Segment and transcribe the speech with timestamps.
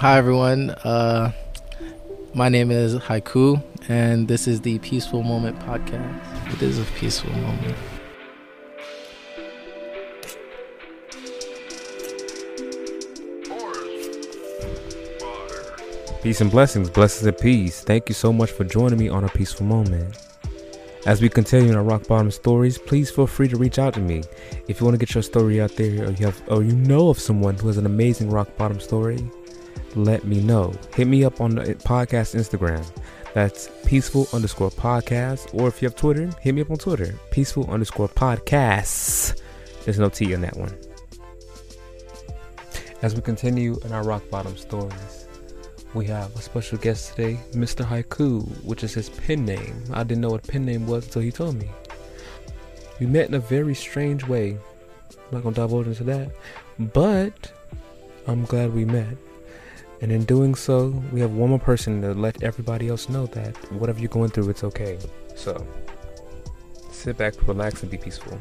[0.00, 0.70] Hi everyone.
[0.70, 1.32] Uh,
[2.32, 6.54] my name is Haiku, and this is the Peaceful Moment podcast.
[6.54, 7.76] It is a peaceful moment.
[16.22, 17.82] Peace and blessings, blessings and peace.
[17.82, 20.16] Thank you so much for joining me on a peaceful moment.
[21.06, 24.22] As we continue our rock bottom stories, please feel free to reach out to me.
[24.68, 27.08] If you want to get your story out there, or you have, or you know
[27.08, 29.28] of someone who has an amazing rock bottom story,
[29.96, 30.72] let me know.
[30.94, 32.84] Hit me up on the eh, podcast Instagram.
[33.34, 35.54] That's peaceful underscore podcast.
[35.54, 37.14] Or if you have Twitter, hit me up on Twitter.
[37.30, 39.40] Peaceful underscore podcasts.
[39.84, 40.76] There's no T in that one.
[43.00, 45.26] As we continue in our rock bottom stories,
[45.94, 47.84] we have a special guest today, Mr.
[47.84, 49.84] Haiku, which is his pen name.
[49.92, 51.68] I didn't know what pen name was until he told me.
[52.98, 54.58] We met in a very strange way.
[55.10, 56.30] I'm not gonna divulge into that,
[56.78, 57.52] but
[58.26, 59.16] I'm glad we met.
[60.00, 63.56] And in doing so, we have one more person to let everybody else know that
[63.72, 64.98] whatever you're going through, it's okay.
[65.34, 65.66] So,
[66.90, 68.38] sit back, relax, and be peaceful.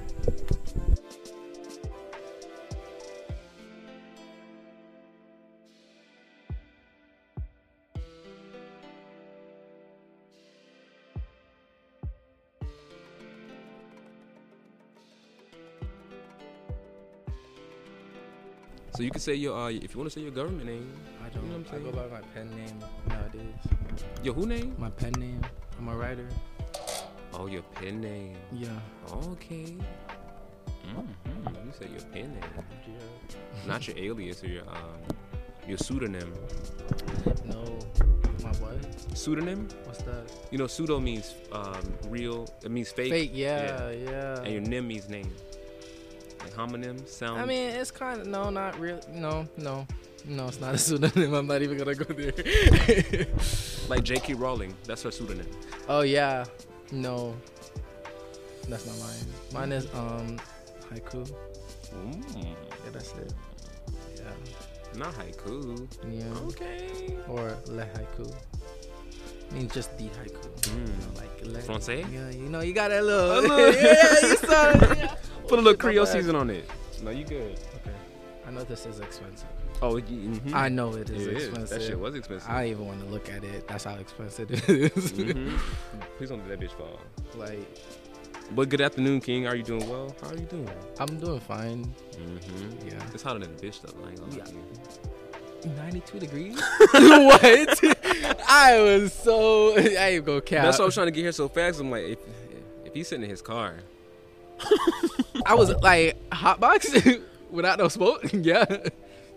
[18.96, 20.92] So you can say your uh, if you want to say your government name.
[21.24, 23.62] I don't You know what I'm I go by my pen name nowadays.
[24.24, 24.76] Your who name?
[24.78, 25.42] My pen name.
[25.78, 26.28] I'm a writer.
[27.34, 28.36] Oh, your pen name.
[28.52, 28.70] Yeah.
[29.12, 29.78] Okay.
[30.88, 31.68] Mm-hmm.
[31.68, 32.42] You say your pen name,
[32.88, 33.68] yeah.
[33.68, 34.98] not your alias or your um
[35.68, 36.34] your pseudonym.
[37.46, 37.80] No.
[38.42, 38.78] My what?
[39.18, 39.68] Pseudonym?
[39.84, 40.32] What's that?
[40.50, 42.48] You know, pseudo means um real.
[42.64, 43.12] It means fake.
[43.12, 43.32] Fake.
[43.34, 43.92] Yeah.
[43.92, 44.42] Yeah.
[44.44, 45.30] And your nim means name.
[46.58, 47.40] Homonym sound.
[47.42, 49.00] I mean, it's kind of no, not real.
[49.14, 49.86] No, no,
[50.26, 50.48] no.
[50.48, 51.34] It's not a pseudonym.
[51.40, 52.34] I'm not even gonna go there.
[53.90, 54.34] like J.K.
[54.34, 54.74] Rowling.
[54.86, 55.48] That's her pseudonym.
[55.88, 56.46] oh yeah.
[56.92, 57.36] No.
[58.68, 59.28] That's not mine.
[59.54, 60.40] Mine is um
[60.92, 61.30] haiku.
[61.94, 63.34] Mm, Yeah, that's it.
[64.16, 65.00] Yeah.
[65.00, 65.88] not haiku.
[66.10, 66.26] Yeah.
[66.48, 67.16] Okay.
[67.30, 68.34] Or le haiku.
[69.50, 70.44] I mean, just the haiku.
[70.62, 70.88] Mm.
[70.88, 71.60] You know, like le.
[71.62, 72.06] Francais?
[72.12, 73.32] Yeah, you know, you got that little.
[73.32, 74.98] A little- yeah, you saw it.
[74.98, 75.16] Yeah.
[75.48, 76.14] Put a little My Creole bad.
[76.14, 76.70] season on it.
[77.04, 77.60] No, you good.
[77.76, 77.92] Okay.
[78.46, 79.48] I know this is expensive.
[79.82, 81.44] Oh, mm I know it is It is.
[81.48, 81.80] expensive.
[81.80, 82.50] That shit was expensive.
[82.50, 83.68] I don't even want to look at it.
[83.68, 85.12] That's how expensive it is.
[85.14, 85.58] Mhm.
[86.18, 87.00] Please don't let that bitch fall.
[87.36, 87.60] like,
[88.56, 89.46] But good afternoon, King.
[89.46, 90.16] Are you doing well?
[90.22, 90.70] How are you doing?
[91.00, 91.94] I'm doing fine.
[92.14, 92.88] Mm-hmm.
[92.88, 92.94] Yeah.
[93.14, 93.94] It's hotter than a bitch, though.
[94.06, 94.52] I ain't gonna lie
[95.84, 96.56] 92 degrees?
[96.94, 97.80] what?
[98.50, 99.76] I was so.
[99.78, 99.82] I
[100.16, 100.64] ain't gonna cap.
[100.64, 101.80] That's why I was trying to get here so fast.
[101.80, 102.20] I'm like, if,
[102.86, 103.76] if he's sitting in his car,
[105.46, 108.26] I was like hotbox without no smoke.
[108.34, 108.66] yeah,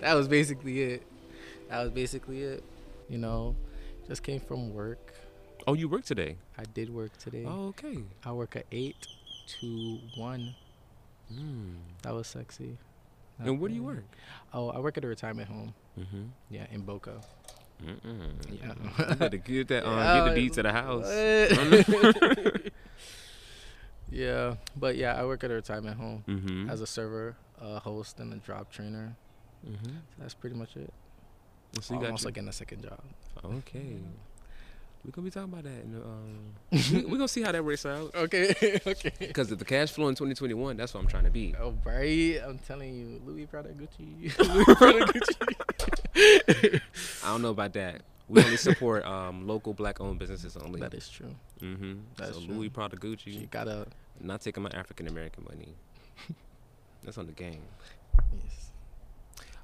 [0.00, 1.02] that was basically it.
[1.68, 2.64] That was basically it.
[3.08, 3.56] You know,
[4.08, 5.14] just came from work.
[5.66, 6.36] oh, you work today.
[6.58, 7.44] I did work today.
[7.46, 7.98] Oh, okay.
[8.24, 9.06] I work at eight
[9.60, 10.54] to one.
[11.32, 11.74] Mm.
[12.02, 12.76] That was sexy.
[13.38, 14.04] And where do you work?
[14.52, 15.74] Oh, I work at a retirement home.
[15.98, 16.22] Mm-hmm.
[16.50, 17.20] Yeah, in Boca.
[17.82, 18.32] Mm-mm.
[18.62, 19.08] Yeah.
[19.08, 19.86] You better get that.
[19.86, 21.06] Um, Yeah, get the deeds to the house.
[24.10, 26.70] Yeah, but yeah, I work at a retirement home mm-hmm.
[26.70, 29.14] as a server, a host, and a job trainer.
[29.66, 29.84] mm-hmm.
[29.84, 30.92] So that's pretty much it.
[31.80, 33.00] So I'm you got also your- getting a second job.
[33.44, 33.98] Okay.
[35.04, 35.82] We're gonna be talking about that.
[35.82, 38.14] In the, um, we're gonna see how that works out.
[38.14, 39.12] Okay, okay.
[39.18, 41.54] Because if the cash flow in 2021, that's what I'm trying to be.
[41.58, 42.38] Oh, right.
[42.44, 44.36] I'm telling you, Louis Prada Gucci.
[44.54, 46.80] Louis Prada Gucci.
[47.24, 48.02] I don't know about that.
[48.28, 50.80] We only support um, local black-owned businesses only.
[50.80, 51.34] that is true.
[51.62, 51.92] Mm-hmm.
[52.16, 52.54] That's so true.
[52.54, 53.86] Louis Prada You Gucci, gotta.
[54.20, 55.74] not taking my African American money.
[57.02, 57.62] that's on the game.
[58.34, 58.70] Yes.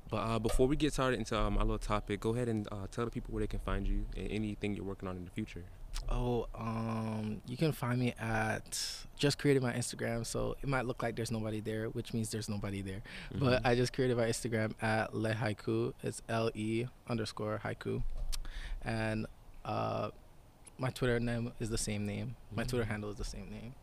[0.08, 2.86] But uh, before we get started into um, our little topic, go ahead and uh,
[2.90, 5.30] tell the people where they can find you and anything you're working on in the
[5.32, 5.64] future.
[6.08, 8.78] Oh, um, you can find me at
[9.16, 12.48] just created my Instagram, so it might look like there's nobody there, which means there's
[12.48, 13.02] nobody there.
[13.34, 13.66] But Mhm.
[13.66, 15.94] I just created my Instagram at le haiku.
[16.04, 18.02] It's L E underscore haiku,
[18.82, 19.26] and
[19.64, 20.10] uh,
[20.78, 22.36] my Twitter name is the same name.
[22.54, 22.88] My Twitter Mm.
[22.88, 23.74] handle is the same name.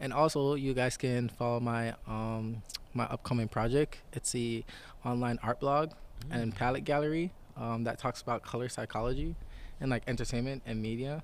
[0.00, 2.62] And also, you guys can follow my um
[2.92, 4.02] my upcoming project.
[4.12, 4.64] It's the
[5.04, 5.90] online art blog
[6.30, 9.34] and palette gallery um, that talks about color psychology
[9.80, 11.22] and like entertainment and media.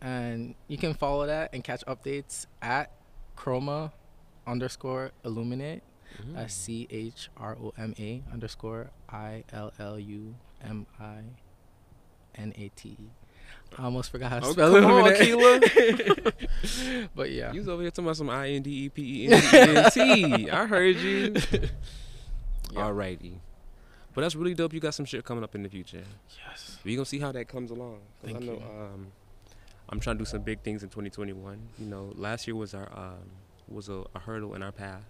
[0.00, 2.90] And you can follow that and catch updates at
[3.36, 3.92] chroma
[4.46, 5.82] underscore illuminate.
[6.34, 11.20] That's C H R O M A underscore I L L U M I
[12.36, 13.08] N A T E.
[13.78, 16.34] I almost forgot how to Oh, spell come on, illuminate.
[17.14, 17.52] but yeah.
[17.52, 19.58] You was over here talking about some I N D E P E N D
[19.58, 20.50] N T.
[20.50, 21.34] I heard you.
[22.72, 22.80] Yeah.
[22.82, 23.38] Alrighty.
[24.12, 24.72] But that's really dope.
[24.74, 26.02] You got some shit coming up in the future.
[26.48, 26.78] Yes.
[26.84, 28.00] We gonna see how that comes along.
[28.24, 28.62] Thank I know you.
[28.80, 29.06] um
[29.88, 31.58] I'm trying to do some big things in 2021.
[31.78, 33.30] You know, last year was our um
[33.68, 35.04] was a, a hurdle in our path.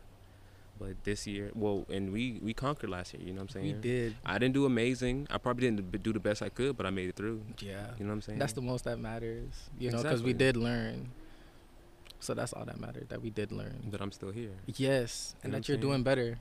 [0.78, 3.67] But this year, well, and we we conquered last year, you know what I'm saying?
[3.67, 4.17] We did.
[4.25, 5.26] I didn't do amazing.
[5.31, 7.43] I probably didn't do the best I could, but I made it through.
[7.61, 7.87] Yeah.
[7.99, 8.38] You know what I'm saying?
[8.38, 11.11] That's the most that matters, you know, because we did learn.
[12.20, 13.88] So that's all that mattered that we did learn.
[13.90, 14.52] that I'm still here.
[14.67, 16.38] Yes, and know that you're I'm doing better.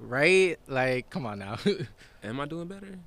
[0.00, 0.58] Right?
[0.68, 1.58] Like, come on now.
[2.22, 2.98] Am I doing better?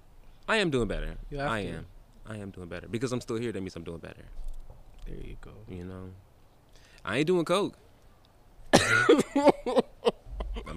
[0.48, 1.16] I am doing better.
[1.30, 1.70] You I to.
[1.70, 1.86] am.
[2.28, 3.52] I am doing better because I'm still here.
[3.52, 4.26] That means I'm doing better.
[5.08, 5.52] there you go.
[5.70, 6.10] You know,
[7.06, 7.78] I ain't doing coke.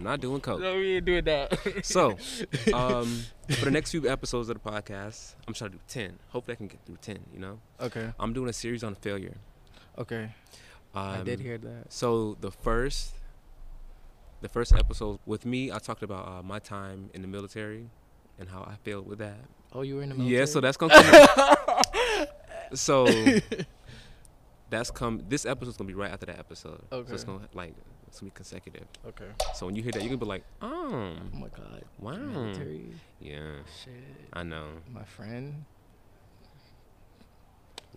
[0.05, 0.61] I'm not doing coke.
[0.61, 1.59] No, we ain't doing that.
[1.85, 2.19] So,
[2.75, 6.19] um, for the next few episodes of the podcast, I'm trying to do ten.
[6.29, 7.21] Hopefully, I can get through ten.
[7.33, 8.13] You know, okay.
[8.21, 9.37] I'm doing a series on failure.
[9.97, 10.25] Okay.
[10.95, 11.91] Um, I did hear that.
[11.91, 13.15] So the first,
[14.43, 17.89] the first episode with me, I talked about uh, my time in the military
[18.39, 19.39] and how I failed with that.
[19.73, 20.39] Oh, you were in the military.
[20.39, 22.27] Yeah, so that's gonna come.
[22.75, 23.07] so
[24.69, 25.25] that's come.
[25.31, 26.83] This episode's gonna be right after that episode.
[26.91, 27.73] So it's gonna like
[28.15, 28.85] it's gonna be consecutive.
[29.09, 29.27] okay.
[29.55, 30.69] So when you hear that, you're gonna be like, oh,
[31.33, 31.83] Oh my god.
[31.99, 32.87] wow, Military.
[33.21, 33.93] yeah, Shit.
[34.33, 34.69] I know.
[34.93, 35.65] My friend.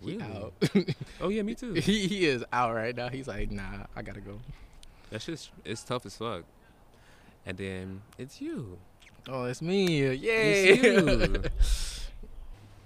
[0.03, 0.23] He Really?
[0.23, 0.53] out.
[1.21, 1.73] Oh yeah, me too.
[1.73, 3.09] he, he is out right now.
[3.09, 4.39] He's like, nah, I gotta go.
[5.11, 6.43] That's just it's tough as fuck.
[7.45, 8.77] And then it's you.
[9.29, 10.01] Oh, it's me.
[10.15, 10.63] Yay.
[10.73, 11.43] It's you.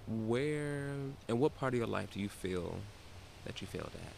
[0.28, 0.92] Where
[1.30, 2.76] and what part of your life do you feel
[3.46, 4.14] that you failed at?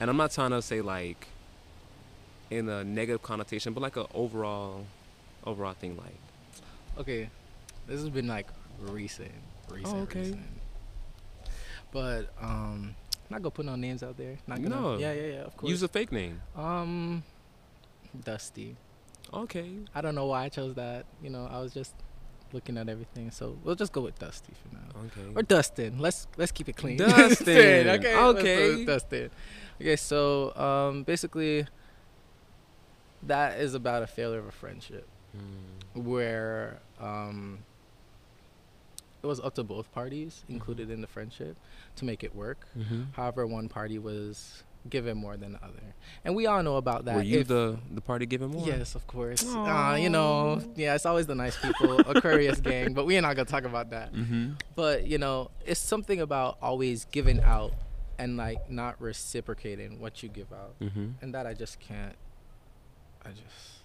[0.00, 1.26] And I'm not trying to say like
[2.50, 4.84] in a negative connotation, but like a overall
[5.44, 6.14] overall thing like
[6.98, 7.30] Okay,
[7.86, 8.48] this has been like
[8.80, 9.30] recent,
[9.70, 10.20] recent, Oh, okay.
[10.20, 10.40] recent.
[11.92, 12.94] But um,
[13.30, 14.38] not gonna put no names out there.
[14.46, 14.74] Not gonna.
[14.80, 14.98] No.
[14.98, 15.38] Yeah, yeah, yeah.
[15.42, 15.70] Of course.
[15.70, 16.40] use a fake name.
[16.56, 17.22] um,
[18.24, 18.76] Dusty.
[19.32, 19.70] Okay.
[19.94, 21.04] I don't know why I chose that.
[21.22, 21.94] You know, I was just
[22.52, 25.06] looking at everything, so we'll just go with Dusty for now.
[25.06, 25.32] Okay.
[25.34, 25.98] Or Dustin.
[26.00, 26.96] Let's let's keep it clean.
[26.98, 27.88] Dustin.
[27.88, 28.16] okay.
[28.16, 28.84] Okay.
[28.84, 29.30] Dustin.
[29.80, 29.96] Okay.
[29.96, 31.66] So um, basically,
[33.24, 35.06] that is about a failure of a friendship
[35.36, 36.02] Mm.
[36.02, 37.60] where um,
[39.22, 41.56] it was up to both parties included in the friendship
[41.96, 42.66] to make it work.
[42.76, 43.02] Mm-hmm.
[43.12, 45.94] However, one party was given more than the other,
[46.24, 47.14] and we all know about that.
[47.16, 48.66] Were you If- the the party given more?
[48.66, 49.44] Yes, of course.
[49.46, 53.44] Uh, you know, yeah, it's always the nice people, Aquarius gang, but we're not gonna
[53.44, 54.12] talk about that.
[54.12, 54.54] Mm-hmm.
[54.74, 57.72] But you know, it's something about always giving out
[58.18, 61.06] and like not reciprocating what you give out, Mm-hmm.
[61.22, 62.16] and that I just can't.
[63.24, 63.82] I just,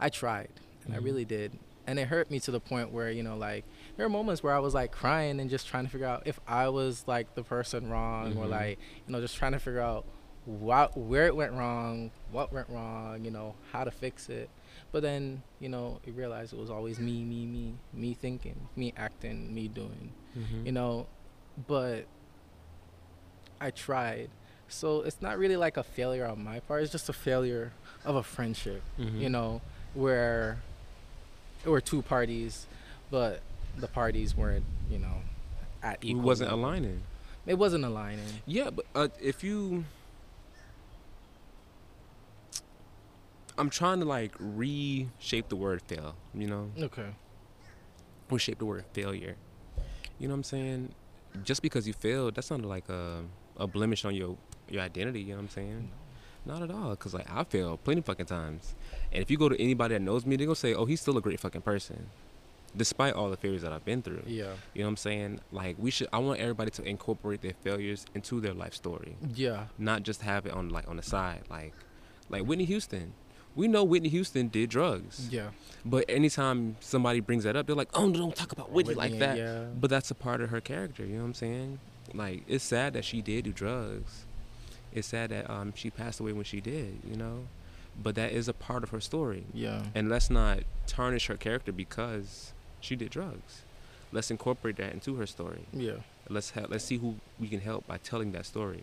[0.00, 0.50] I tried,
[0.84, 1.04] and I Mhm.
[1.04, 3.64] really did, and it hurt me to the point where you know, like
[3.96, 6.38] there are moments where I was like crying and just trying to figure out if
[6.46, 8.50] I was like the person wrong, or Mhm.
[8.50, 10.04] like you know, just trying to figure out
[10.44, 14.50] what where it went wrong, what went wrong, you know, how to fix it.
[14.90, 18.92] But then, you know, you realize it was always me, me, me, me thinking, me
[18.96, 20.64] acting, me doing Mm-hmm.
[20.66, 21.06] you know
[21.68, 22.06] but
[23.60, 24.30] i tried
[24.68, 27.72] so it's not really like a failure on my part it's just a failure
[28.04, 29.20] of a friendship Mm-hmm.
[29.20, 29.60] you know
[29.94, 30.58] where
[31.62, 32.66] there were two parties
[33.10, 33.40] but
[33.78, 35.16] the parties weren't you know
[35.82, 36.20] at equal.
[36.20, 36.64] it wasn't level.
[36.64, 37.02] aligning.
[37.46, 39.84] it wasn't aligning Yeah, but uh, if you,
[43.58, 46.14] I'm trying to like reshape the word fail.
[46.34, 47.08] You know, okay
[48.30, 49.36] reshape the word failure.
[50.18, 50.94] You know what I'm saying?
[51.44, 53.24] Just because you failed, that's not like a
[53.58, 54.36] a blemish on your
[54.70, 55.20] your identity.
[55.20, 55.90] You know what I'm saying?
[56.44, 56.94] Not at all.
[56.96, 58.74] Cause like I failed plenty fucking times,
[59.12, 61.16] and if you go to anybody that knows me, they gonna say, "Oh, he's still
[61.16, 62.08] a great fucking person."
[62.74, 65.40] Despite all the failures that I've been through, yeah you know what I'm saying?
[65.52, 66.08] Like we should.
[66.12, 69.16] I want everybody to incorporate their failures into their life story.
[69.34, 71.74] yeah not just have it on like on the side like
[72.30, 73.12] like Whitney Houston.
[73.54, 75.48] We know Whitney Houston did drugs, yeah
[75.84, 79.18] but anytime somebody brings that up, they're like, "Oh, don't talk about Whitney, Whitney, like
[79.20, 79.64] that." yeah.
[79.78, 81.04] But that's a part of her character.
[81.04, 81.78] You know what I'm saying?
[82.14, 84.24] Like it's sad that she did do drugs.
[84.94, 87.00] It's sad that um she passed away when she did.
[87.08, 87.46] You know,
[88.02, 89.44] but that is a part of her story.
[89.52, 93.62] yeah And let's not tarnish her character because she did drugs.
[94.12, 97.86] Let's incorporate that into her story yeah let's ha- let's see who we can help
[97.86, 98.82] by telling that story.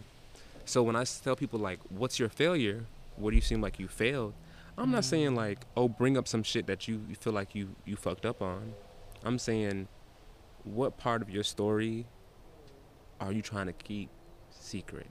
[0.65, 2.85] So when I tell people like, "What's your failure?
[3.15, 4.33] What do you seem like you failed?"
[4.77, 7.75] I'm not saying like, "Oh, bring up some shit that you, you feel like you
[7.85, 8.73] you fucked up on."
[9.23, 9.87] I'm saying,
[10.63, 12.05] what part of your story
[13.19, 14.09] are you trying to keep
[14.51, 15.07] secret?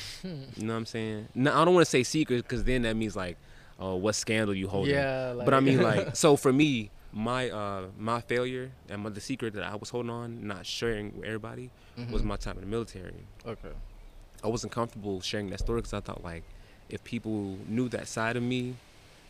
[0.24, 0.30] you
[0.66, 1.28] know what I'm saying?
[1.34, 3.36] No, I don't want to say secret because then that means like,
[3.78, 4.94] oh, what scandal you holding?
[4.94, 9.20] Yeah, but I mean like, so for me, my uh my failure and my, the
[9.20, 11.70] secret that I was holding on, not sharing with everybody,
[12.10, 12.24] was Mhm.
[12.24, 13.14] my time in the military.
[13.46, 13.68] Okay.
[14.42, 16.42] I wasn't comfortable sharing that story because I thought like,
[16.88, 18.76] if people knew that side of me,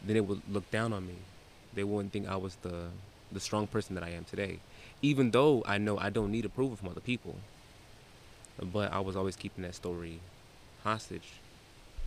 [0.06, 1.16] then it would look down on me.
[1.74, 2.88] They wouldn't think I was the
[3.32, 4.60] the strong person that I am today.
[5.00, 7.34] Even though I know I don't need approval from other people,
[8.62, 10.20] but I was always keeping that story
[10.84, 11.28] hostage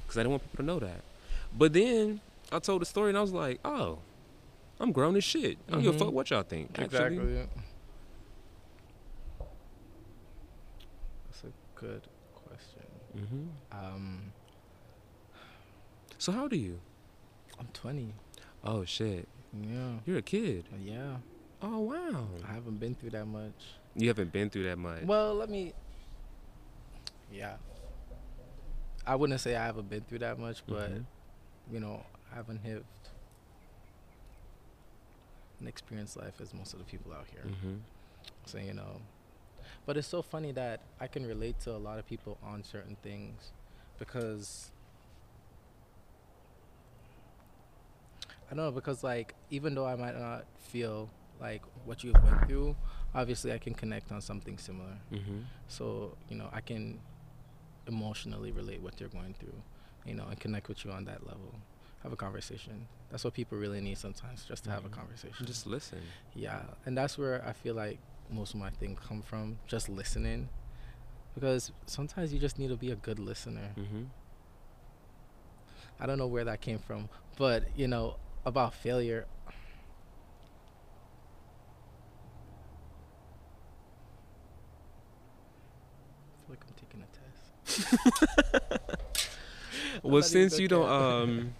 [0.03, 1.01] because I didn't want people to know that.
[1.58, 2.20] But then
[2.51, 4.00] I told the story and I was like, oh,
[4.79, 5.58] I'm grown as shit.
[5.67, 6.00] I don't give a Mhm.
[6.00, 6.70] fuck what y'all think.
[6.72, 7.48] Actually, Exactly.
[11.27, 12.01] That's a good
[12.34, 12.84] question.
[13.13, 14.32] hmm Um,
[16.17, 16.79] So how old are you?
[17.60, 18.13] I'm 20.
[18.63, 20.00] Oh shit, Yeah.
[20.05, 20.65] you're a kid.
[20.84, 21.17] Yeah.
[21.62, 22.27] Oh wow.
[22.48, 23.53] I haven't been through that much.
[23.96, 25.03] You haven't been through that much.
[25.03, 25.74] Well, let me.
[27.32, 27.55] Yeah.
[29.07, 31.05] I wouldn't say I haven't been through that much, but Mhm.
[31.71, 32.85] you know, I haven't lived
[35.59, 37.43] an experienced life as most of the people out here.
[37.45, 37.81] Mhm.
[38.45, 39.01] So you know,
[39.85, 42.95] but it's so funny that I can relate to a lot of people on certain
[42.97, 43.51] things
[44.00, 44.71] because
[48.51, 51.09] I don't know because like even though I might not feel
[51.39, 52.75] like what you've went through,
[53.13, 54.97] obviously I can connect on something similar.
[55.12, 55.45] Mhm.
[55.67, 57.00] So you know I can
[57.87, 59.61] emotionally relate what you're going through,
[60.05, 61.55] you know, and connect with you on that level.
[62.03, 62.87] Have a conversation.
[63.09, 64.93] That's what people really need sometimes, just to have a Mhm.
[64.93, 65.45] conversation.
[65.45, 66.01] Just listen.
[66.33, 67.99] Yeah, and that's where I feel like
[68.29, 70.49] most of my things come from, just listening.
[71.33, 73.73] Because sometimes you just need to be a good listener.
[73.75, 74.07] Mhm.
[75.99, 79.25] I don't know where that came from, but you know, about failure.
[79.47, 79.51] I
[86.45, 87.64] feel like I'm taking a test.
[90.03, 91.53] Well, since you don't um,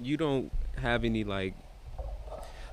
[0.00, 1.54] you don't have any like,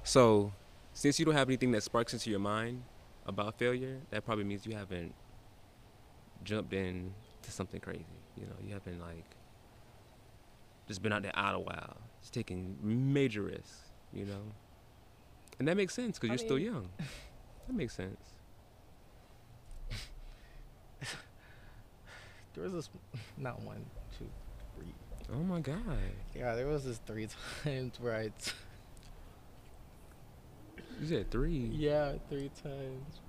[0.04, 0.54] so
[0.94, 2.84] since you don't have anything that sparks into your mind
[3.25, 5.13] about failure, that probably means you haven't
[6.44, 7.13] jumped in
[7.44, 8.06] to something crazy.
[8.38, 9.25] You know, you haven't like
[10.88, 13.90] just been out there out a while, just taking major risks.
[14.13, 14.42] You know,
[15.58, 16.90] and that makes sense because you're still young.
[17.68, 18.30] That makes sense.
[22.53, 22.89] There was this,
[23.38, 23.86] not one,
[24.17, 24.27] two,
[24.75, 24.93] three.
[25.34, 25.77] Oh my god.
[26.36, 27.27] Yeah, there was this three
[27.63, 28.27] times where I.
[28.27, 28.51] T-
[31.01, 31.70] You said three.
[31.74, 33.20] Yeah, three times.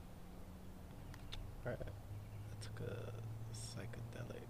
[1.65, 2.95] Alright, I took a
[3.55, 4.43] psychedelic.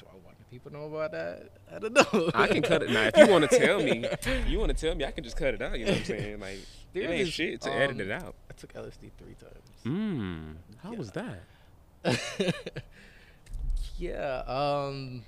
[0.00, 1.50] Do I want people to know about that?
[1.72, 2.30] I don't know.
[2.34, 3.02] I can cut it now.
[3.14, 4.04] If you want to tell me,
[4.48, 5.78] you want to tell me, I can just cut it out.
[5.78, 6.40] You know what I'm saying?
[6.40, 6.58] Like
[6.92, 8.34] There it ain't is, shit to edit um, it out.
[8.50, 9.70] I took LSD three times.
[9.86, 10.54] Mmm.
[10.82, 11.42] How was that?
[13.98, 15.22] yeah, um,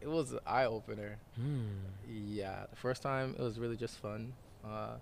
[0.00, 1.18] it was an eye opener.
[1.36, 1.66] Hmm.
[2.10, 4.32] Yeah, the first time it was really just fun.
[4.64, 4.96] Uh,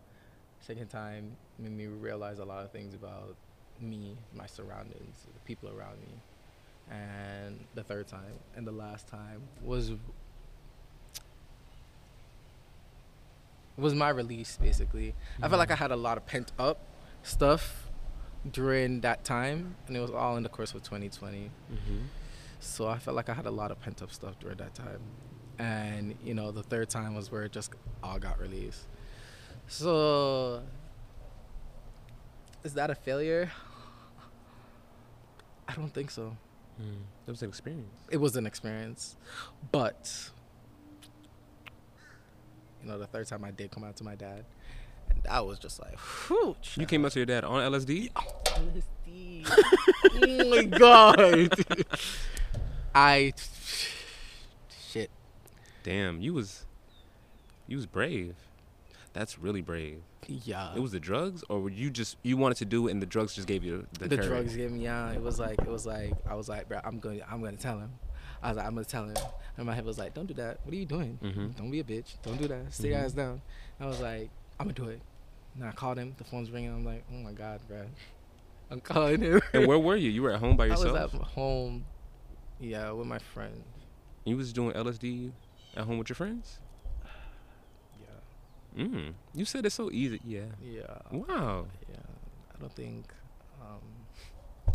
[0.61, 3.35] second time made me realize a lot of things about
[3.80, 6.95] me, my surroundings, the people around me.
[6.95, 9.92] And the third time and the last time was
[13.76, 15.14] was my release basically.
[15.40, 16.78] I felt like I had a lot of pent up
[17.23, 17.89] stuff
[18.50, 21.38] during that time and it was all in the course of 2020.
[21.38, 21.99] Mm-hmm.
[22.61, 25.00] So I felt like I had a lot of pent up stuff during that time.
[25.59, 28.87] And, you know, the third time was where it just all got released.
[29.66, 30.62] So
[32.64, 33.50] is that a failure?
[35.68, 36.37] I don't think so.
[36.80, 37.02] Mm.
[37.26, 38.02] That was an experience.
[38.11, 39.16] It was an experience.
[39.70, 40.30] But
[42.82, 44.44] you know, the third time I did come out to my dad,
[45.24, 48.10] and that was just like, whew, You came up to your dad on LSD?
[48.12, 49.46] LSD.
[50.22, 51.52] oh my god.
[52.94, 53.32] I
[54.88, 55.10] shit.
[55.82, 56.66] Damn, you was
[57.66, 58.34] you was brave.
[59.12, 60.02] That's really brave.
[60.28, 60.74] Yeah.
[60.74, 63.06] It was the drugs, or were you just you wanted to do it and the
[63.06, 64.28] drugs just gave you the, the courage?
[64.28, 65.10] drugs gave me yeah.
[65.12, 67.78] It was like it was like I was like, bro, I'm going I'm gonna tell
[67.78, 67.90] him.
[68.42, 69.16] I was like, I'm gonna tell him.
[69.56, 70.58] And my head was like, Don't do that.
[70.64, 71.18] What are you doing?
[71.22, 71.56] Mhm.
[71.56, 72.14] Don't be a bitch.
[72.22, 72.72] Don't do that.
[72.72, 72.90] Stay Mhm.
[72.92, 73.42] your ass down.
[73.78, 75.00] I was like, I'm gonna do it.
[75.57, 76.14] And I called him.
[76.19, 76.71] The phone's ringing.
[76.71, 77.83] I'm like, Oh my god, bro.
[78.71, 79.40] I'm calling him.
[79.52, 80.11] And where were you?
[80.11, 80.97] You were at home by yourself.
[80.97, 81.85] I was at home.
[82.61, 83.62] Yeah, with my friend.
[84.25, 85.33] you was doing LSD
[85.76, 86.59] at home with your friends.
[88.76, 88.85] Yeah.
[88.85, 89.14] Mm.
[89.35, 90.21] You said it's so easy.
[90.25, 90.42] Yeah.
[90.62, 90.83] Yeah.
[91.11, 91.66] Wow.
[91.88, 91.97] Yeah.
[92.54, 93.07] I don't think.
[93.61, 94.75] Um,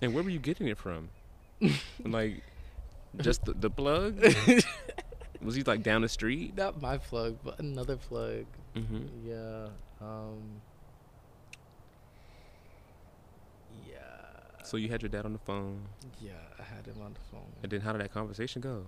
[0.00, 1.10] And where were you getting it from?
[2.04, 2.42] like,
[3.18, 4.18] just the, the plug?
[5.42, 6.56] Was he like down the street?
[6.56, 8.44] Not my plug, but another plug.
[8.76, 9.28] Mm-hmm.
[9.28, 9.66] Yeah.
[10.00, 10.60] Um.
[13.88, 13.96] Yeah.
[14.64, 15.82] So you had your dad on the phone,
[16.20, 17.52] Yeah, I had him on the phone.
[17.62, 18.86] and then how did that conversation go?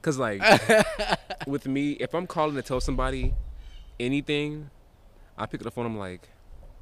[0.00, 0.42] Cause like
[1.46, 3.34] with me, if I'm calling to tell somebody
[4.00, 4.70] anything,
[5.38, 5.86] I pick up the phone.
[5.86, 6.28] I'm like,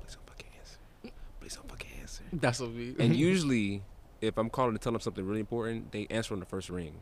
[0.00, 1.12] please don't fucking answer.
[1.40, 2.22] Please don't fucking answer.
[2.32, 2.94] That's what we.
[2.98, 3.82] And usually,
[4.20, 6.94] if I'm calling to tell them something really important, they answer on the first ring.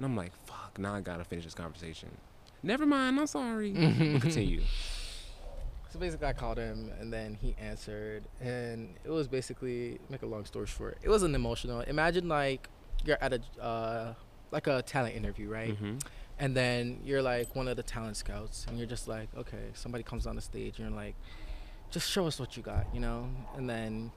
[0.00, 2.08] And I'm like, fuck, now I gotta finish this conversation.
[2.62, 3.72] Never mind, I'm sorry.
[3.72, 4.62] We'll continue.
[5.90, 10.26] So basically, I called him, and then he answered, and it was basically make a
[10.26, 10.96] long story short.
[11.02, 11.80] It wasn't emotional.
[11.82, 12.70] Imagine like
[13.04, 14.14] you're at a uh,
[14.52, 15.76] like a talent interview, right?
[15.76, 15.96] hmm
[16.38, 20.02] And then you're like one of the talent scouts, and you're just like, okay, somebody
[20.02, 21.14] comes on the stage, and you're like,
[21.90, 23.28] just show us what you got, you know?
[23.54, 24.12] And then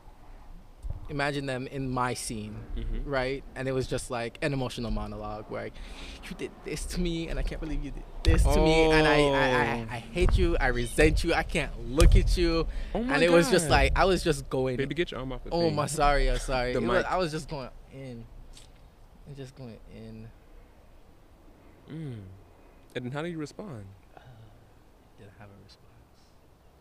[1.10, 3.44] imagine them in my scene, hmm right?
[3.56, 7.38] And it was just like an emotional monologue where you did this to me, and
[7.38, 9.50] I can't believe you did this to me, and I, I,
[9.92, 13.32] I, I hate you, I resent you, I can't look at you, Oh and it
[13.32, 14.78] was just like I was just going.
[14.78, 15.76] Baby, get your arm off the oh thing.
[15.76, 16.74] my, sorry, I'm sorry.
[16.74, 18.24] The It was- I was just going in,
[19.28, 20.28] and just going in.
[21.92, 22.20] Mm.
[22.96, 23.84] And how do you respond?
[24.16, 24.22] Uh,
[25.20, 25.84] Didn't have a response.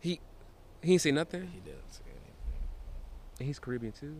[0.00, 0.20] He
[0.82, 1.48] didn't say nothing.
[1.52, 1.78] He didn't.
[3.42, 4.14] And he's Caribbean too.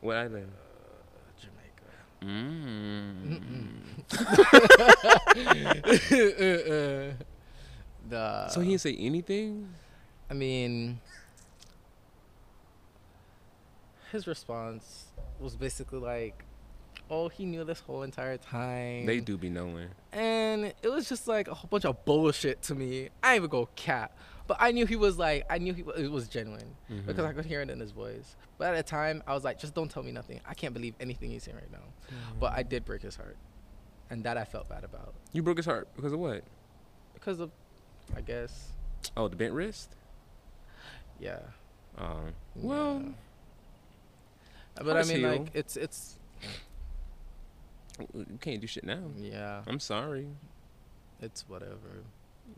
[0.00, 0.50] What island?
[0.50, 1.84] Uh, Jamaica.
[2.24, 3.80] Mm.
[8.08, 9.68] the So he didn't say anything.
[10.30, 11.00] I mean,
[14.10, 16.42] his response was basically like,
[17.10, 19.90] "Oh, he knew this whole entire time." They do be knowing.
[20.12, 23.10] and it was just like a whole bunch of bullshit to me.
[23.22, 24.12] I didn't even go cat,
[24.50, 26.74] but I knew he was like, I knew he wa- it was genuine
[27.06, 28.34] because I could hear it in his voice.
[28.58, 30.40] But at the time, I was like, just don't tell me nothing.
[30.44, 31.84] I can't believe anything he's saying right now.
[32.40, 33.36] But I did break his heart,
[34.10, 36.42] and that I felt bad about You broke his heart because of what?
[37.14, 37.50] because of,
[38.16, 38.72] I guess,
[39.16, 39.94] Oh, the bent wrist.
[41.20, 41.38] yeah.
[41.96, 42.32] Um.
[42.56, 44.82] Well, yeah.
[44.82, 46.16] but I hearts mean, like it's it's
[48.14, 49.02] you can't do shit now.
[49.16, 50.26] yeah, I'm sorry.
[51.20, 52.02] it's whatever.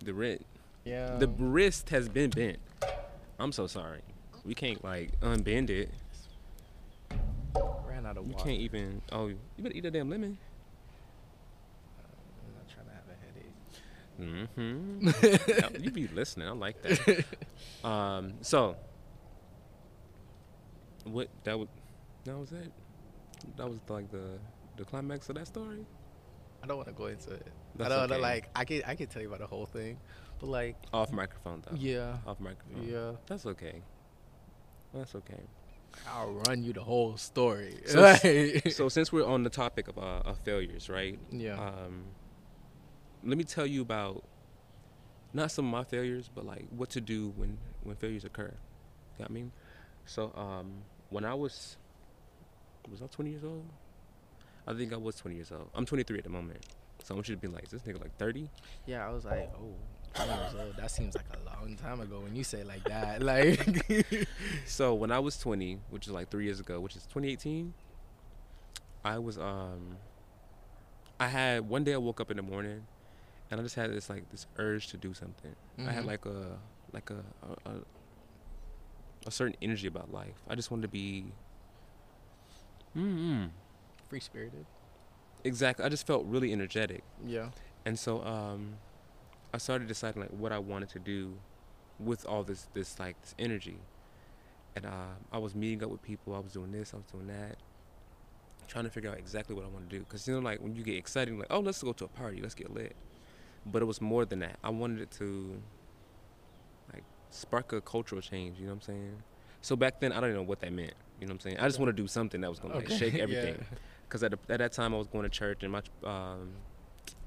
[0.03, 0.43] The wrist,
[0.85, 1.17] Yeah.
[1.17, 2.59] the wrist has been bent.
[3.39, 4.01] I'm so sorry.
[4.45, 5.91] We can't like unbend it.
[7.87, 8.29] ran out of water.
[8.29, 9.03] You can't even.
[9.13, 10.39] Oh, you better eat a damn lemon.
[12.45, 13.55] I'm not trying to have a headache.
[15.77, 15.77] Mm-hmm.
[15.85, 16.49] you be listening.
[16.49, 17.25] I like that.
[17.85, 18.35] Um.
[18.43, 18.77] So.
[21.05, 21.67] What that was?
[22.25, 22.71] That was it.
[23.57, 24.39] That was like the
[24.77, 25.85] the climax of that story.
[26.63, 27.47] I don't want to go into it.
[27.75, 28.21] That's I don't okay.
[28.21, 29.99] like I can I can tell you about the whole thing,
[30.43, 31.77] but like Off microphone though.
[31.77, 32.87] yeah, Off microphone.
[32.87, 33.81] yeah, That's okay.
[34.93, 35.41] That's okay.
[36.11, 37.77] I'll run you the whole story.
[37.87, 38.15] So-
[38.71, 41.19] so since we're on the topic of, uh, of failures, right?
[41.31, 42.05] yeah, Um,
[43.25, 44.25] let me tell you about
[45.33, 48.53] not some of my failures, but like what to do when when failures occur.
[49.19, 49.51] Got me?
[50.07, 51.77] So um, when I was
[52.91, 53.65] was I 20 years old?
[54.67, 55.71] I think I was 20 years old.
[55.75, 56.67] I'm 23 at the moment.
[57.05, 58.49] So I want you to be like, is this nigga like 30?
[58.87, 59.07] yeah.
[59.07, 59.77] I was like, oh, 20
[60.19, 60.77] years old.
[60.77, 63.23] That seems like a long time ago when you say it like that.
[63.33, 64.29] Like,
[64.67, 67.73] So when I was 20, which is like three years ago, which is 2018,
[69.05, 69.97] I was um,
[71.19, 72.87] I had one day I woke up in the morning,
[73.51, 75.55] and I just had this like this urge to do something.
[75.79, 76.07] I had Mhm.
[76.07, 76.59] like a
[76.93, 77.25] like a
[77.67, 77.75] a, a
[79.27, 80.35] a certain energy about life.
[80.49, 81.27] I just wanted to be.
[82.97, 83.47] Mm-hmm.
[84.09, 84.67] free spirited.
[85.45, 85.85] Exactly.
[85.85, 87.49] I just felt really energetic, Yeah.
[87.87, 88.75] and so um,
[89.55, 91.35] I started deciding like what I wanted to do
[91.99, 93.79] with all this this like this energy.
[94.75, 96.35] And uh, I was meeting up with people.
[96.35, 96.95] I was doing this.
[96.95, 97.57] I was doing that.
[98.69, 100.05] Trying to figure out exactly what I want to do.
[100.09, 102.09] Cause you know, like when you get excited, you're like, oh, let's go to a
[102.09, 102.41] party.
[102.41, 102.97] Let's get lit.
[103.67, 104.59] But it was more than that.
[104.65, 105.61] I wanted it to
[106.95, 108.59] like spark a cultural change.
[108.59, 109.23] You know what I'm saying?
[109.61, 110.95] So back then, I don't even know what that meant.
[111.21, 111.59] You know what I'm saying?
[111.61, 113.23] I just want to do something that was gonna like Okay, shake yeah.
[113.23, 113.65] everything.
[114.09, 116.51] Cause at, the, at that time, I was going to church, and my um,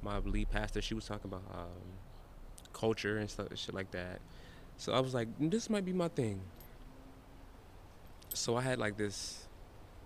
[0.03, 1.67] my lead pastor, she was talking about um,
[2.75, 4.19] culture and stuff, shit like that.
[4.77, 6.41] So I was like, this might be my thing.
[8.33, 9.47] So I had like this,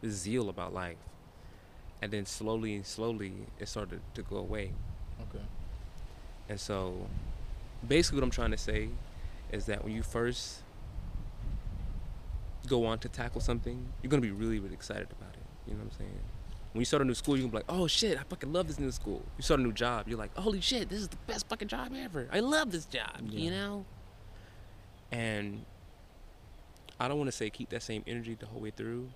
[0.01, 0.97] this zeal about life,
[2.01, 4.71] and then slowly and slowly it started to go away.
[5.21, 5.43] Okay.
[6.47, 7.08] And so,
[7.88, 8.89] basically, what I'm trying to say
[9.51, 10.62] is that when you first
[12.67, 15.45] go on to tackle something, you're gonna be really, really excited about it.
[15.67, 16.19] You know what I'm saying?
[16.73, 18.67] When you start a new school, you can be like, "Oh shit, I fucking love
[18.67, 21.17] this new school." You start a new job, you're like, "Holy shit, this is the
[21.27, 22.29] best fucking job ever!
[22.32, 23.86] I love this job." You know?
[25.12, 25.65] And
[26.99, 29.10] I don't want to say keep that same energy the whole way through,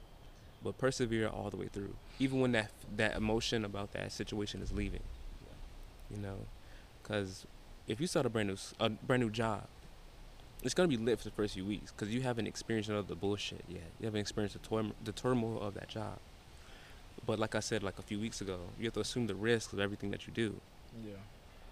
[0.63, 4.71] but persevere all the way through, even when that that emotion about that situation is
[4.71, 5.03] leaving.
[6.09, 6.37] You know,
[7.01, 7.45] because
[7.87, 9.67] if you start a brand new a brand new job,
[10.63, 13.07] it's gonna be lit for the first few weeks because you haven't experienced none of
[13.07, 13.91] the bullshit yet.
[13.99, 16.17] You haven't experienced the, turm- the turmoil of that job.
[17.25, 19.71] But like I said, like a few weeks ago, you have to assume the risk
[19.73, 20.59] of everything that you do.
[21.05, 21.13] Yeah.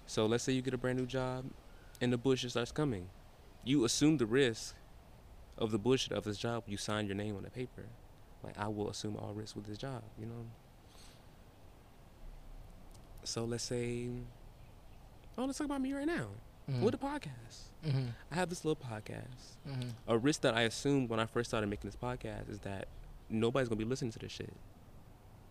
[0.08, 1.46] So let's say you get a brand new job,
[2.00, 3.08] and the bullshit starts coming.
[3.64, 4.76] You assume the risk
[5.58, 6.64] of the bullshit of this job.
[6.68, 7.86] You sign your name on the paper,
[8.44, 10.02] like I will assume all risk with this job.
[10.20, 10.46] You know.
[13.24, 14.08] So let's say,
[15.38, 16.28] oh, let's talk about me right now
[16.70, 16.84] Mm-hmm.
[16.86, 17.70] with the podcast.
[17.84, 19.58] hmm I have this little podcast.
[19.68, 22.88] hmm A risk that I assumed when I first started making this podcast is that
[23.30, 24.54] nobody's gonna be listening to this shit.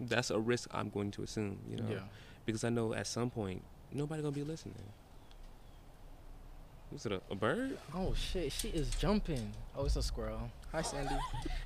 [0.00, 1.98] That's a risk I'm going to assume, you know, Yeah.
[2.46, 4.74] because I know at some point nobody gonna be listening.
[6.92, 7.78] Was it a, a bird?
[7.94, 9.52] Oh shit, she is jumping.
[9.76, 10.50] Oh, it's a squirrel.
[10.72, 11.14] Hi, Sandy.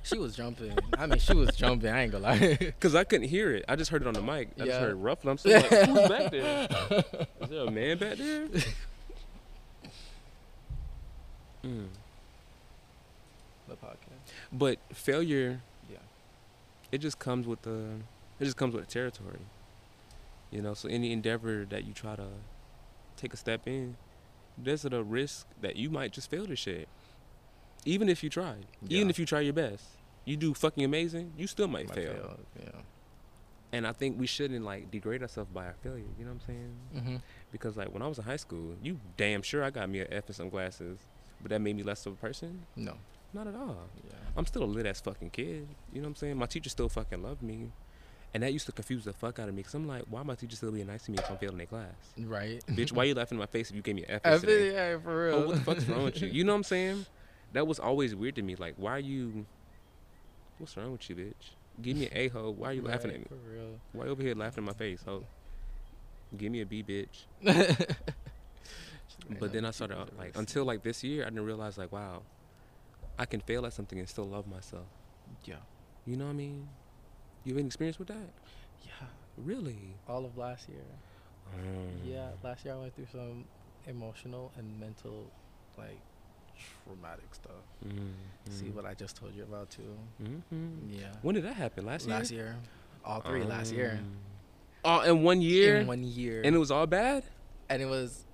[0.03, 0.77] she was jumping.
[0.97, 1.89] I mean, she was jumping.
[1.89, 2.73] I ain't gonna lie.
[2.79, 3.65] Cause I couldn't hear it.
[3.67, 4.49] I just heard it on the mic.
[4.55, 4.79] I just Yeah.
[4.81, 5.31] heard it ruffle.
[5.31, 6.67] I'm still like, who's back there?
[7.41, 8.47] Is there a man back there?
[11.63, 11.87] Mm.
[13.67, 14.31] the podcast.
[14.51, 15.97] But failure, Yeah.
[16.91, 17.85] it just comes with the,
[18.39, 19.39] it just comes with territory.
[20.51, 22.27] You know, so any endeavor that you try to
[23.17, 23.97] take a step in,
[24.57, 26.87] there's a risk that you might just fail this shit.
[27.83, 29.83] Even if you tried, even if you try your best,
[30.23, 32.13] you do fucking amazing, you still might, Might fail.
[32.13, 32.69] fail, Yeah.
[33.73, 36.05] And I think we shouldn't like degrade ourselves by our failure.
[36.17, 36.71] You know what I'm saying?
[36.95, 37.15] Mm-hmm.
[37.51, 40.07] Because like when I was in high school, you damn sure I got me an
[40.11, 40.97] F and some glasses,
[41.41, 42.61] but that made me less of a person.
[42.75, 42.93] No.
[43.33, 43.77] Not at all.
[44.07, 44.13] Yeah.
[44.37, 45.67] I'm still a lit ass fucking kid.
[45.91, 46.37] You know what I'm saying?
[46.37, 47.71] My teacher still fucking loved me.
[48.35, 50.35] And that used to confuse the fuck out of me because I'm like, why my
[50.35, 51.93] teacher still being nice to me if I'm failing their class?
[52.19, 52.61] Right.
[52.67, 54.73] Bitch, why you laughing in my face if you gave me an F feel- yesterday?
[54.73, 55.47] yeah, for Oh, real.
[55.47, 56.27] what the fuck's wrong with you?
[56.27, 57.05] You know what I'm saying?
[57.53, 58.57] That was always weird to me.
[58.57, 59.45] Like, why are you?
[60.57, 61.51] What's wrong with you, bitch?
[61.81, 62.49] Give me an A ho.
[62.57, 63.25] Why are you laughing at me?
[63.29, 63.79] For real.
[63.93, 65.01] Why you over here laughing in my face?
[65.07, 65.23] Oh,
[66.37, 67.25] give me a B, bitch.
[69.39, 72.21] But then I started uh, like until like this year, I didn't realize like, wow,
[73.17, 74.85] I can fail at something and still love myself.
[75.45, 75.55] Yeah.
[76.05, 76.67] You know what I mean?
[77.45, 78.29] You have any experience with that?
[78.83, 78.91] Yeah.
[79.37, 79.95] Really?
[80.07, 80.83] All of last year.
[81.55, 81.89] Mm.
[82.03, 83.45] Yeah, last year I went through some
[83.87, 85.29] emotional and mental,
[85.77, 85.99] like,
[86.83, 87.51] traumatic stuff.
[87.87, 88.13] Mm,
[88.49, 89.95] See what I just told you about too.
[90.21, 90.71] mhm.
[90.89, 91.11] Yeah.
[91.21, 91.85] When did that happen?
[91.85, 92.15] Last year.
[92.17, 92.55] Last year,
[93.05, 93.99] all three last year.
[94.01, 94.17] Um,
[94.87, 95.77] Oh, in one year.
[95.77, 97.23] In one year, and it was all bad.
[97.69, 98.25] and it was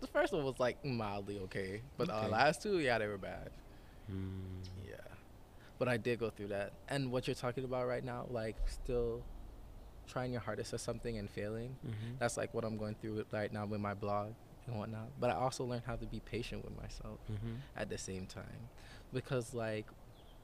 [0.00, 2.28] the first one was like mildly okay, but the Okay.
[2.28, 3.50] last two, yeah, they were bad.
[4.10, 4.60] Mm.
[5.78, 6.72] But I did go through that.
[6.88, 9.22] And what you're talking about right now, like still
[10.06, 12.18] trying your hardest at something and failing, Mhm.
[12.18, 14.32] that's like what I'm going through right now with my blog
[14.66, 15.08] and whatnot.
[15.20, 17.58] But I also learned how to be patient with myself Mhm.
[17.76, 18.68] at the same time,
[19.12, 19.86] because like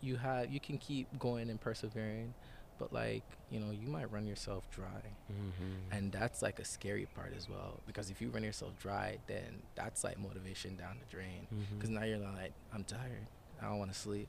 [0.01, 2.35] you have you can keep going and persevering,
[2.79, 5.15] but like you know you might run yourself dry.
[5.31, 5.93] Mhm.
[5.93, 9.63] and that's like a scary part as well because if you run yourself dry then
[9.77, 11.93] that's like motivation down the drain because Mhm.
[11.95, 13.27] now you're like i'm tired
[13.61, 14.29] i don't want to sleep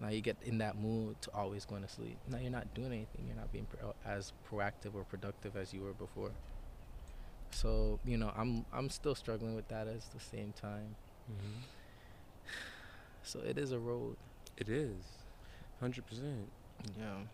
[0.00, 2.18] now you get in that mood to always going to sleep.
[2.26, 3.26] Now you're not doing anything.
[3.26, 6.32] You're not being pro- as proactive or productive as you were before.
[7.52, 10.96] So you know i'm i'm still struggling with that at the same time.
[11.30, 11.62] Mhm.
[13.22, 14.16] so it is a road.
[14.56, 15.04] It is,
[15.80, 16.50] hundred percent.
[16.98, 17.24] yeah.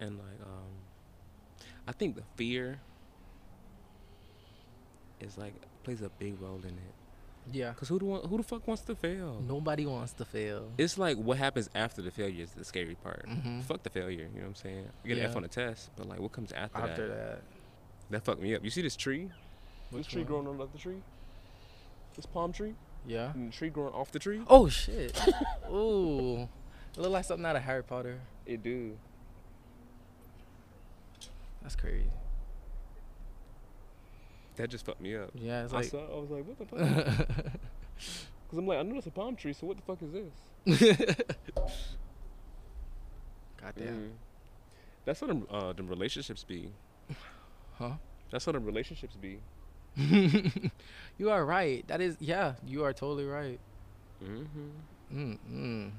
[0.00, 0.72] And like, um,
[1.86, 2.80] I think the fear
[5.20, 6.94] is like plays a big role in it.
[7.52, 9.40] Yeah Cause who the one, who the fuck wants to fail?
[9.46, 13.26] nobody wants to fail It's like what happens after the failure is the scary part.
[13.28, 13.62] Mhm.
[13.64, 14.88] Fuck the failure, you know what I'm saying?
[15.04, 17.16] You get an F on the test, but like what comes after, after that?
[17.16, 17.42] that
[18.10, 18.64] That fucked me up.
[18.64, 19.30] You see this tree?
[19.90, 20.44] Which this tree one?
[20.44, 21.02] growing on the tree?
[22.16, 22.74] This palm tree?
[23.06, 24.42] yeah And the tree growing off the tree?
[24.48, 25.16] Oh shit!
[25.70, 26.48] Ooh,
[26.96, 28.18] it look like something out of Harry Potter.
[28.44, 28.96] It do.
[31.62, 32.10] That's crazy.
[34.56, 35.30] That just fucked me up.
[35.34, 35.86] Yeah, it's I like.
[35.86, 35.98] saw.
[35.98, 37.26] I was like, what the fuck?
[38.46, 39.52] Because I'm like, I know that's a palm tree.
[39.52, 41.16] So what the fuck is this?
[43.60, 43.86] Goddamn.
[43.86, 44.10] Mm.
[45.04, 46.70] That's what them, uh, them relationships be.
[47.76, 47.94] Huh?
[48.30, 49.40] That's what them relationships be.
[49.96, 51.86] you are right.
[51.88, 52.16] That is.
[52.20, 53.58] Yeah, you are totally right.
[54.22, 55.18] Mm-hmm.
[55.18, 55.90] Mm mm.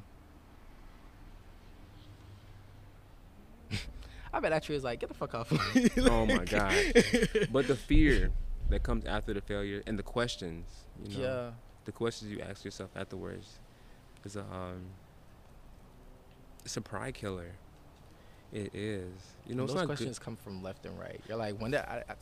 [4.34, 5.52] I bet that tree is like, get the fuck off.
[5.76, 6.76] me." Oh my god.
[7.52, 8.32] But the fear
[8.69, 10.65] that comes after the failure and the questions,
[11.03, 11.51] you know, Yeah.
[11.86, 13.60] the questions you ask yourself afterwards,
[14.25, 14.82] is a um,
[16.65, 17.51] it's a pride killer.
[18.51, 19.12] It is.
[19.45, 21.19] You know, those questions come from left and right.
[21.27, 22.13] You're like, when did I, I?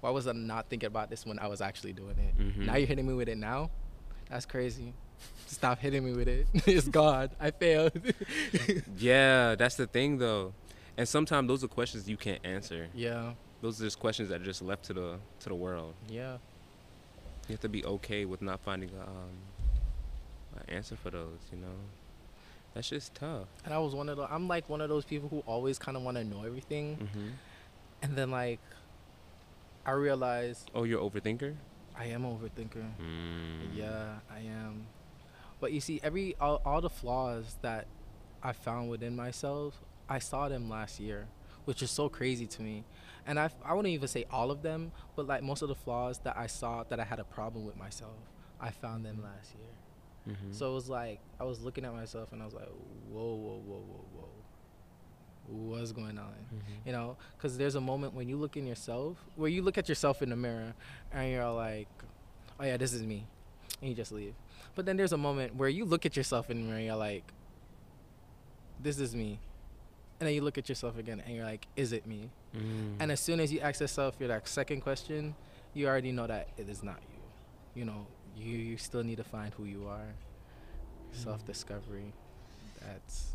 [0.00, 2.38] Why was I not thinking about this when I was actually doing it?
[2.38, 2.66] Mhm.
[2.66, 3.70] Now you're hitting me with it now.
[4.30, 4.92] That's crazy.
[5.46, 6.46] Stop hitting me with it.
[6.66, 7.30] it's God.
[7.40, 7.92] I failed.
[8.98, 10.52] Yeah, that's the thing though.
[10.98, 12.88] And sometimes those are questions you can't answer.
[12.94, 13.32] yeah.
[13.66, 15.94] Those are just questions that are just left to the to the world.
[16.08, 16.34] Yeah.
[17.48, 19.38] You have to be okay with not finding a, um,
[20.56, 21.40] an answer for those.
[21.50, 21.74] You know,
[22.74, 23.48] that's just tough.
[23.64, 24.32] And I was one of the.
[24.32, 27.30] I'm like one of those people who always kind of want to know everything, hmm
[28.02, 28.60] and then like,
[29.84, 31.56] I realized Oh, you're overthinker.
[31.98, 32.84] I am overthinker.
[33.00, 33.74] Mm.
[33.74, 34.86] Yeah, I am.
[35.58, 37.88] But you see, every all, all the flaws that
[38.44, 41.26] I found within myself, I saw them last year,
[41.64, 42.84] which is so crazy to me.
[43.26, 46.18] And I I wouldn't even say all of them, but like most of the flaws
[46.20, 48.16] that I saw that I had a problem with myself,
[48.60, 50.34] I found them last year.
[50.36, 50.54] Mhm.
[50.54, 52.68] So it was like I was looking at myself and I was like,
[53.10, 54.28] whoa, whoa, whoa, whoa, whoa.
[55.48, 56.34] What's going on?
[56.54, 56.86] Mhm.
[56.86, 59.88] You know, because there's a moment when you look in yourself, where you look at
[59.88, 60.74] yourself in the mirror
[61.12, 61.88] and you're like,
[62.58, 63.26] oh yeah, this is me.
[63.80, 64.34] And you just leave.
[64.74, 66.96] But then there's a moment where you look at yourself in the mirror and you're
[66.96, 67.24] like,
[68.80, 69.38] this is me.
[70.18, 72.30] And then you look at yourself again and you're like, is it me?
[72.56, 72.96] Mm.
[73.00, 75.34] And as soon as you ask yourself your like second question,
[75.74, 77.20] you already know that it is not you.
[77.80, 80.14] You know, you, you still need to find who you are.
[81.12, 82.12] Self discovery.
[82.80, 83.32] That's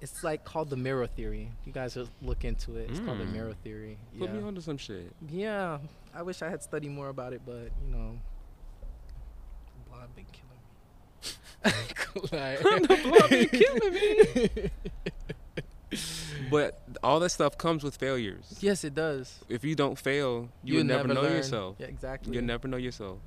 [0.00, 1.50] it's like called the mirror theory.
[1.64, 2.90] You guys should look into it.
[2.90, 3.32] It's called the Mm.
[3.32, 3.96] mirror theory.
[4.18, 4.36] Put yeah.
[4.36, 5.10] me onto some shit.
[5.30, 5.78] Yeah.
[6.14, 8.18] I wish I had studied more about it, but you know
[9.90, 10.46] blood been killing me.
[12.86, 14.70] The blood been killing me.
[16.50, 18.58] But all that stuff comes with failures.
[18.60, 19.40] Yes, it does.
[19.48, 21.32] If you don't fail, you'll, never, know learn.
[21.32, 21.76] yourself.
[21.78, 22.34] Yeah, exactly.
[22.34, 23.18] You'll never know yourself.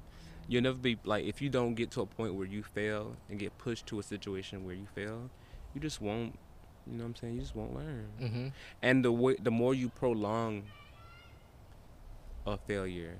[0.47, 3.37] You'll never be like if you don't get to a point where you fail and
[3.39, 5.29] get pushed to a situation where you fail,
[5.75, 6.37] you just won't.
[6.87, 7.33] You know what I'm saying?
[7.35, 8.07] You just won't learn.
[8.19, 8.47] Mm-hmm.
[8.81, 10.63] And the way, the more you prolong
[12.47, 13.17] a failure,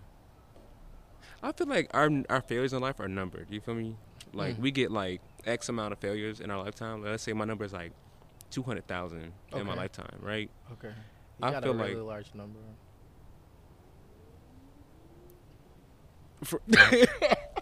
[1.44, 3.48] I feel like our our failures in life are numbered.
[3.50, 3.96] You feel me?
[4.34, 4.60] Like Mm.
[4.62, 7.04] we get like X amount of failures in our lifetime.
[7.04, 7.92] Let's say my number is like
[8.52, 10.50] two hundred thousand in my lifetime, right?
[10.74, 10.88] Okay.
[10.90, 12.60] You I got feel a really like- large number.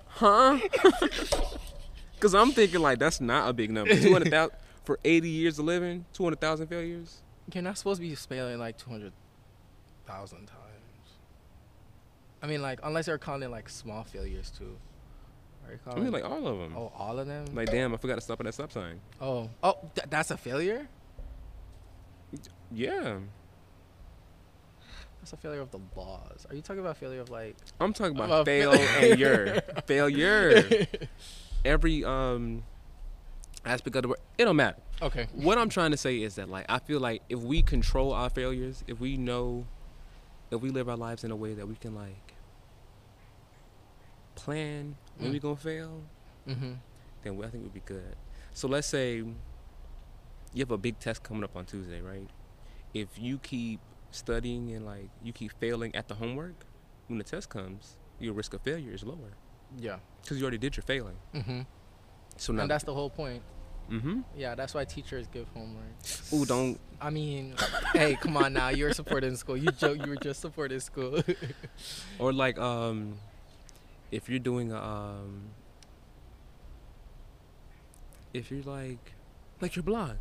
[0.09, 0.57] Huh?
[2.15, 3.95] Because I'm thinking like that's not a big number.
[3.95, 6.05] Two hundred thousand for eighty years of living.
[6.13, 7.21] Two hundred thousand failures.
[7.53, 10.49] You're not supposed to be failing like 200,000 times.
[12.41, 14.75] I mean, like, unless you're counting like small failures too.
[15.87, 16.73] I mean, like all of them.
[16.77, 17.45] oh, all of them?
[17.53, 18.99] Like damn, I forgot to stop at that stop sign.
[19.21, 20.87] oh, oh, th- that's a failure?
[22.71, 23.19] Yeah,
[25.21, 26.45] That's a failure of the laws.
[26.49, 27.55] Are you talking about failure of like.
[27.79, 30.85] I'm talking about About fail fail- and your failure.
[31.65, 32.63] Every um
[33.65, 34.77] aspect of the word, it don't matter.
[35.01, 35.27] Okay.
[35.33, 38.29] What I'm trying to say is that like I feel like if we control our
[38.29, 39.65] failures, if we know,
[40.51, 42.33] if we live our lives in a way that we can like
[44.35, 45.33] plan when Mm.
[45.33, 46.01] we gonna fail,
[46.47, 46.73] Mm-hmm.
[47.23, 48.15] then we, I think we'd be good.
[48.53, 52.29] So let's say you have a big test coming up on Tuesday, right?
[52.93, 53.79] If you keep
[54.11, 56.65] studying and like you keep failing at the homework,
[57.07, 59.33] when the test comes, your risk of failure is lower
[59.77, 59.97] Yeah.
[60.21, 61.17] because you already did your failing.
[61.33, 61.61] Mm-hmm.
[62.37, 63.43] So now, And that's the whole point.
[63.91, 64.21] mm-hmm.
[64.35, 65.83] Yeah, that's why teachers give homework.
[66.33, 66.79] Ooh, don't.
[67.01, 67.53] I mean,
[67.93, 68.69] hey, come on now.
[68.69, 69.57] You're supporting school.
[69.57, 69.97] You joke.
[70.03, 71.21] You were just supporting school.
[72.19, 73.17] Or like, um,
[74.11, 75.49] if you're doing a, um,
[78.33, 79.13] if you're like,
[79.61, 80.17] like your blog,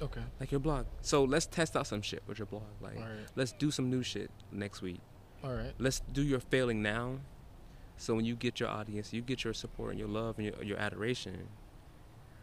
[0.00, 0.22] okay.
[0.40, 0.86] like your blog.
[1.00, 2.62] So let's test out some shit with your blog.
[2.80, 3.26] Like, All right.
[3.36, 5.00] let's do some new shit next week.
[5.44, 5.72] All right.
[5.78, 7.18] let's do your failing now
[7.96, 10.62] so when you get your audience you get your support and your love and your,
[10.62, 11.48] your adoration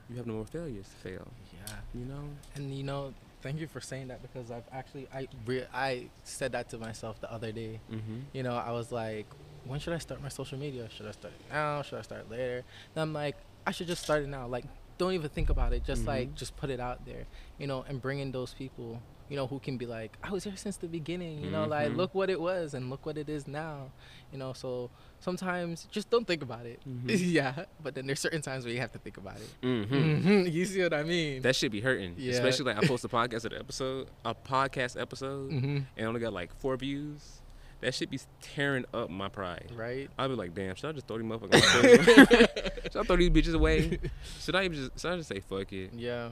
[0.10, 1.28] you have no more failures to fail
[1.65, 1.75] Yeah.
[1.93, 2.23] you know
[2.58, 6.52] And you know, thank you for saying that because I've actually I re- I said
[6.52, 7.80] that to myself the other day.
[7.89, 8.19] mm-hmm.
[8.34, 9.28] You know, I was like,
[9.69, 10.89] when should I start my social media?
[10.95, 11.82] Should I start it now?
[11.84, 12.63] Should I start later?
[12.95, 13.36] And I'm like,
[13.67, 14.47] I should just start it now.
[14.47, 14.65] Like,
[14.97, 15.86] don't even think about it.
[15.86, 16.36] Just like, Mhm.
[16.36, 17.23] just put it out there.
[17.58, 19.01] You know, and bring in those people.
[19.29, 21.36] You know, who can be like, I was here since the beginning.
[21.43, 21.97] You know, like Mhm.
[21.97, 23.91] look what it was and look what it is now.
[24.32, 26.79] You know, so sometimes just don't think about it.
[26.88, 27.03] Mhm.
[27.39, 29.49] yeah, but then there's certain times where you have to think about it.
[29.62, 29.93] mm-hmm.
[30.27, 30.51] Mhm.
[30.58, 31.43] You see what I mean?
[31.43, 32.34] that should be hurting Yeah.
[32.34, 36.51] especially like i post a podcast episode a podcast episode hmm and only got like
[36.55, 37.38] four views
[37.81, 40.09] that shit be tearing up my pride Right.
[40.17, 42.47] I'd be like, damn, should I just throw these motherfuckers away?
[42.91, 43.99] should I throw these bitches away?
[44.39, 45.91] Should I even just, should I just say fuck it?
[45.93, 46.29] Yeah.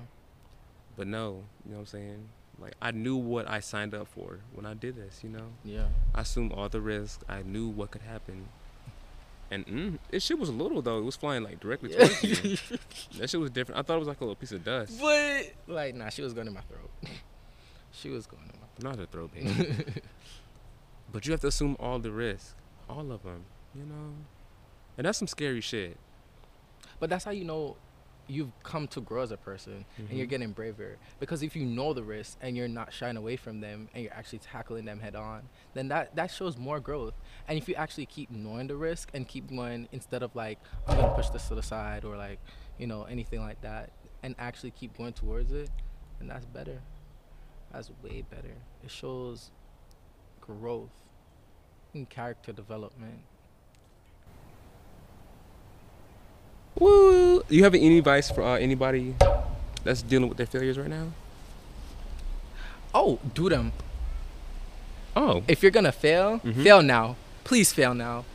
[0.95, 2.29] But no, you know what I'm saying?
[2.59, 5.45] Like, I knew what I signed up for when I did this, you know?
[5.63, 5.87] Yeah.
[6.15, 7.23] I assumed all the risks.
[7.29, 8.47] I knew what could happen.
[9.49, 10.97] And mm, this shit was little though.
[10.99, 12.57] It was flying like directly towards you.
[13.17, 13.79] That shit was different.
[13.79, 14.99] I thought it was like a little piece of dust.
[14.99, 16.89] But like, nah, she was going in my throat.
[17.91, 18.97] she was going in my throat.
[18.97, 20.01] Not a throat baby.
[21.11, 22.55] But you have to assume all the risk,
[22.89, 23.43] all of them.
[23.75, 24.13] You know.
[24.97, 25.97] and that's some scary shit.
[26.99, 27.75] But that's how you know
[28.29, 30.29] you've come to grow as a person and you're Mhm.
[30.29, 30.97] getting braver.
[31.19, 34.13] Because if you know the risks and you're not shying away from them and you're
[34.13, 37.13] actually tackling them head on, then that that shows more growth.
[37.47, 40.97] And if you actually keep knowing the risk and keep going instead of like I'm
[40.99, 42.39] gonna push this to the side or like
[42.79, 43.91] you know anything like that,
[44.23, 45.69] and actually keep going towards it,
[46.19, 46.81] then that's better.
[47.71, 48.55] That's way better.
[48.83, 49.51] It shows
[50.47, 50.89] growth
[51.93, 53.19] and character development.
[56.79, 57.43] Woo!
[57.49, 59.15] You have any advice for uh, anybody
[59.83, 61.07] that's dealing with their failures right now?
[62.93, 63.73] Oh, do them.
[65.15, 66.63] Oh, if you're gonna fail, Mhm.
[66.63, 67.15] fail now.
[67.43, 68.25] Please fail now.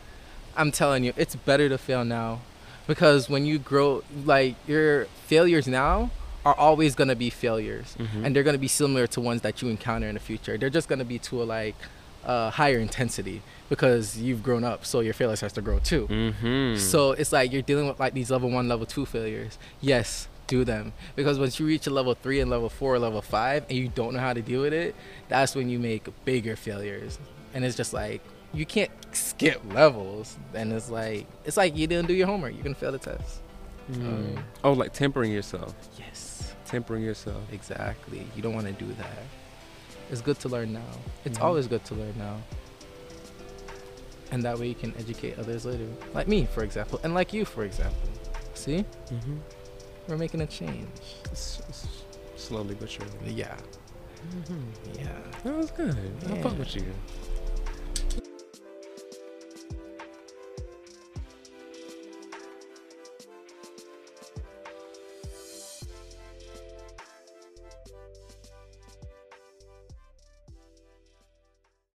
[0.57, 2.41] I'm telling you, it's better to fail now,
[2.87, 6.11] because when you grow, like your failures now
[6.45, 8.25] are always gonna be failures, Mhm.
[8.27, 10.59] and they're gonna be similar to ones that you encounter in the future.
[10.59, 11.77] They're just gonna be to a like
[12.25, 16.07] uh, higher intensity because you've grown up, so your failures has to grow too.
[16.09, 16.77] mm-hmm.
[16.79, 19.59] So it's like you're dealing with like these level one, level two failures.
[19.81, 23.65] Yes, do them because once you reach a level three and level four, level five,
[23.69, 24.95] and you don't know how to deal with it,
[25.29, 27.19] that's when you make bigger failures.
[27.55, 30.37] And it's just like you can't skip levels.
[30.55, 32.55] And it's like it's like you didn't do your homework.
[32.55, 33.41] You're gonna fail the test.
[33.91, 34.07] Mm.
[34.37, 35.75] Um, oh, like tempering yourself.
[35.99, 37.43] Yes, Tempering yourself.
[37.53, 38.27] exactly.
[38.37, 39.19] You don't want to do that.
[40.11, 40.91] It's good to learn now.
[41.25, 41.43] It's Mhm.
[41.45, 42.37] always good to learn now.
[44.31, 45.87] And that way you can educate others later.
[46.15, 48.09] Like me, for example, and like you, for example.
[48.55, 48.85] See?
[49.11, 49.37] Mm-hmm.
[50.09, 50.89] We're making a change.
[51.31, 51.87] S- s-
[52.37, 53.13] slowly but surely.
[53.27, 53.57] Yeah.
[54.37, 54.99] Mm-hmm.
[54.99, 55.19] Yeah.
[55.45, 55.97] That was good.
[56.31, 56.85] I fuck with you.